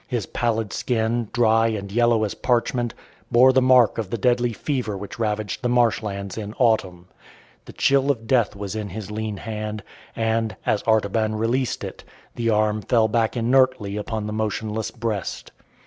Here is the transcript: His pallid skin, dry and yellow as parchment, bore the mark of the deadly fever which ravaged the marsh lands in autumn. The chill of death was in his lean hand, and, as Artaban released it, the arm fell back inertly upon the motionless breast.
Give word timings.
His 0.07 0.25
pallid 0.25 0.73
skin, 0.73 1.29
dry 1.31 1.67
and 1.67 1.91
yellow 1.91 2.23
as 2.23 2.33
parchment, 2.33 2.95
bore 3.31 3.53
the 3.53 3.61
mark 3.61 3.99
of 3.99 4.09
the 4.09 4.17
deadly 4.17 4.51
fever 4.51 4.97
which 4.97 5.19
ravaged 5.19 5.61
the 5.61 5.69
marsh 5.69 6.01
lands 6.01 6.39
in 6.39 6.55
autumn. 6.57 7.07
The 7.65 7.73
chill 7.73 8.09
of 8.09 8.25
death 8.25 8.55
was 8.55 8.75
in 8.75 8.89
his 8.89 9.11
lean 9.11 9.37
hand, 9.37 9.83
and, 10.15 10.55
as 10.65 10.81
Artaban 10.87 11.35
released 11.35 11.83
it, 11.83 12.03
the 12.33 12.49
arm 12.49 12.81
fell 12.81 13.09
back 13.09 13.37
inertly 13.37 13.95
upon 13.95 14.25
the 14.25 14.33
motionless 14.33 14.89
breast. 14.89 15.51